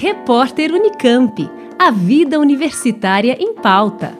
[0.00, 1.50] Repórter Unicamp.
[1.76, 4.16] A vida universitária em pauta.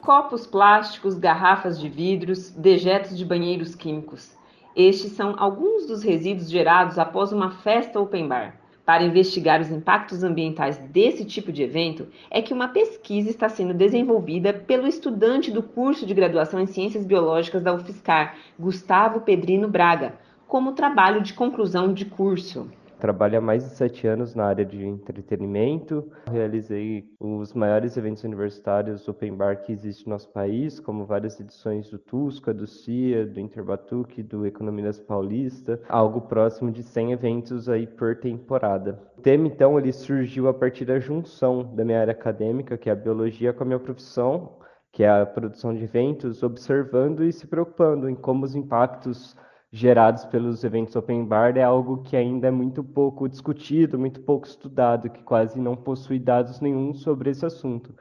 [0.00, 4.34] Copos plásticos, garrafas de vidros, dejetos de banheiros químicos.
[4.74, 8.61] Estes são alguns dos resíduos gerados após uma festa open bar.
[8.92, 13.72] Para investigar os impactos ambientais desse tipo de evento, é que uma pesquisa está sendo
[13.72, 20.16] desenvolvida pelo estudante do curso de graduação em Ciências Biológicas da UFSCar, Gustavo Pedrino Braga,
[20.46, 22.68] como trabalho de conclusão de curso
[23.02, 26.08] trabalho há mais de sete anos na área de entretenimento.
[26.30, 31.90] Realizei os maiores eventos universitários open bar que existe no nosso país, como várias edições
[31.90, 37.88] do Tusca, do CIA, do Interbatuque, do Economias Paulista, algo próximo de 100 eventos aí
[37.88, 39.02] por temporada.
[39.18, 42.92] O tema, então, ele surgiu a partir da junção da minha área acadêmica, que é
[42.92, 44.58] a biologia, com a minha profissão,
[44.92, 49.36] que é a produção de eventos, observando e se preocupando em como os impactos
[49.72, 54.46] gerados pelos eventos open bar é algo que ainda é muito pouco discutido, muito pouco
[54.46, 57.94] estudado, que quase não possui dados nenhum sobre esse assunto.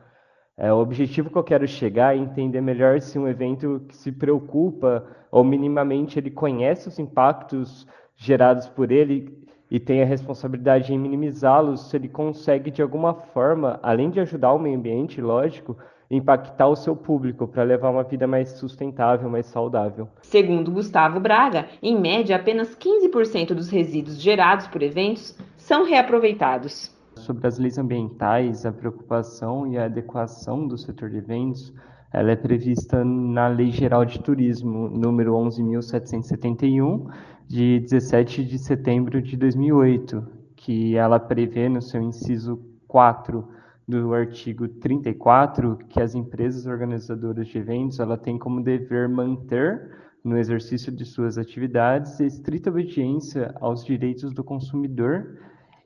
[0.58, 4.12] É, o objetivo que eu quero chegar é entender melhor se um evento que se
[4.12, 7.88] preocupa ou minimamente ele conhece os impactos
[8.18, 9.41] gerados por ele
[9.72, 14.52] e tem a responsabilidade em minimizá-los, se ele consegue de alguma forma, além de ajudar
[14.52, 15.78] o meio ambiente, lógico,
[16.10, 20.10] impactar o seu público para levar uma vida mais sustentável, mais saudável.
[20.24, 26.94] Segundo Gustavo Braga, em média, apenas 15% dos resíduos gerados por eventos são reaproveitados.
[27.16, 31.74] Sobre as leis ambientais, a preocupação e a adequação do setor de eventos,
[32.14, 37.09] ela é prevista na Lei Geral de Turismo, número 11.771,
[37.48, 43.48] de 17 de setembro de 2008, que ela prevê no seu inciso 4
[43.88, 49.90] do artigo 34 que as empresas organizadoras de eventos ela tem como dever manter
[50.23, 55.40] no exercício de suas atividades estrita obediência aos direitos do consumidor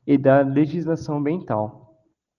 [0.05, 1.84] e da legislação ambiental.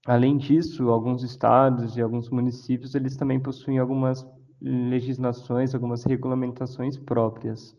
[0.07, 4.25] Além disso, alguns estados e alguns municípios eles também possuem algumas
[4.61, 7.77] legislações, algumas regulamentações próprias.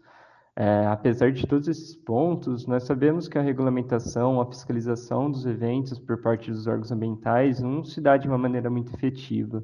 [0.53, 5.99] É, apesar de todos esses pontos, nós sabemos que a regulamentação, a fiscalização dos eventos
[5.99, 9.63] por parte dos órgãos ambientais não se dá de uma maneira muito efetiva.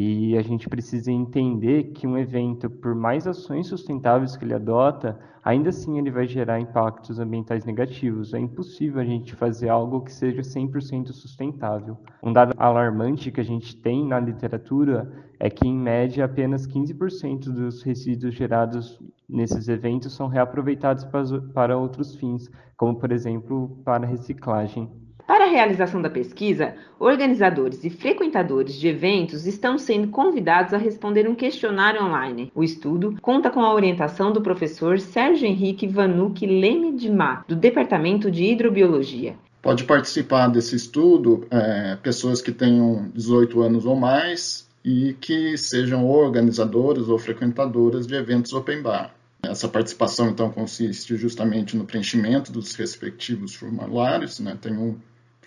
[0.00, 5.18] E a gente precisa entender que um evento, por mais ações sustentáveis que ele adota,
[5.42, 8.32] ainda assim ele vai gerar impactos ambientais negativos.
[8.32, 11.96] É impossível a gente fazer algo que seja 100% sustentável.
[12.22, 17.50] Um dado alarmante que a gente tem na literatura é que, em média, apenas 15%
[17.52, 21.04] dos resíduos gerados nesses eventos são reaproveitados
[21.52, 24.88] para outros fins, como, por exemplo, para reciclagem.
[25.28, 31.28] Para a realização da pesquisa, organizadores e frequentadores de eventos estão sendo convidados a responder
[31.28, 32.50] um questionário online.
[32.54, 37.54] O estudo conta com a orientação do professor Sérgio Henrique Vanucci Leme de Má, do
[37.54, 39.36] Departamento de Hidrobiologia.
[39.60, 46.06] Pode participar desse estudo é, pessoas que tenham 18 anos ou mais e que sejam
[46.06, 49.14] organizadoras ou frequentadoras de eventos open bar.
[49.42, 54.40] Essa participação, então, consiste justamente no preenchimento dos respectivos formulários.
[54.40, 54.56] Né?
[54.60, 54.96] Tem um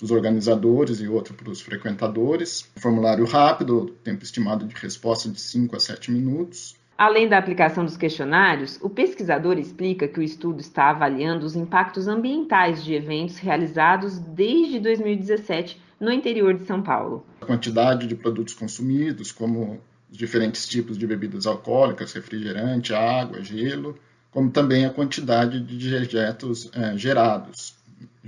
[0.01, 2.67] para os organizadores e outro para os frequentadores.
[2.75, 6.75] Formulário rápido, tempo estimado de resposta de 5 a 7 minutos.
[6.97, 12.07] Além da aplicação dos questionários, o pesquisador explica que o estudo está avaliando os impactos
[12.07, 17.25] ambientais de eventos realizados desde 2017 no interior de São Paulo.
[17.39, 19.79] A quantidade de produtos consumidos, como
[20.11, 23.97] os diferentes tipos de bebidas alcoólicas, refrigerante, água, gelo,
[24.31, 27.75] como também a quantidade de dejetos é, gerados,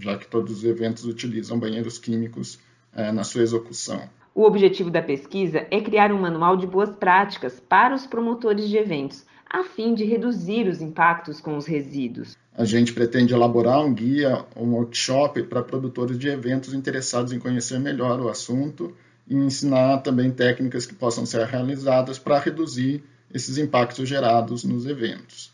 [0.03, 2.59] já que todos os eventos utilizam banheiros químicos
[2.93, 4.01] é, na sua execução.
[4.35, 8.77] O objetivo da pesquisa é criar um manual de boas práticas para os promotores de
[8.77, 12.35] eventos, a fim de reduzir os impactos com os resíduos.
[12.55, 17.79] A gente pretende elaborar um guia, um workshop para produtores de eventos interessados em conhecer
[17.79, 18.93] melhor o assunto
[19.27, 23.03] e ensinar também técnicas que possam ser realizadas para reduzir
[23.33, 25.52] esses impactos gerados nos eventos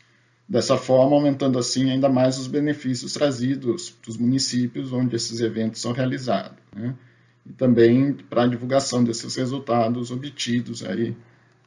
[0.50, 5.80] dessa forma aumentando assim ainda mais os benefícios trazidos para os municípios onde esses eventos
[5.80, 6.58] são realizados.
[6.74, 6.92] Né?
[7.46, 11.16] E também para a divulgação desses resultados obtidos aí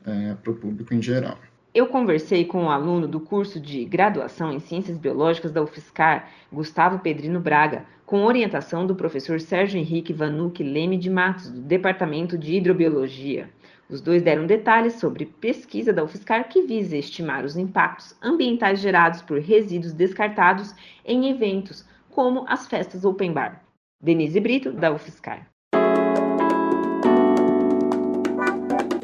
[0.06, 1.38] é, para o público em geral.
[1.74, 7.00] Eu conversei com um aluno do curso de graduação em Ciências Biológicas da UFSCar, Gustavo
[7.00, 12.54] Pedrino Braga, com orientação do professor Sérgio Henrique Vanucci Leme de Matos, do Departamento de
[12.54, 13.50] Hidrobiologia.
[13.90, 19.22] Os dois deram detalhes sobre pesquisa da UFSCar que visa estimar os impactos ambientais gerados
[19.22, 20.74] por resíduos descartados
[21.06, 23.62] em eventos, como as festas open bar.
[24.02, 25.48] Denise Brito, da UFSCar.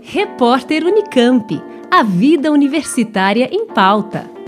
[0.01, 1.61] Repórter Unicamp.
[1.91, 4.38] A vida universitária em pauta.